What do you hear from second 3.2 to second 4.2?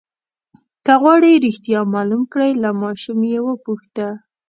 یې وپوښته.